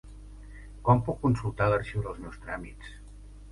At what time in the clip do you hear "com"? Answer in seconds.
0.87-1.03